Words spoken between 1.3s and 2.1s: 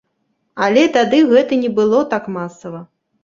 гэта не было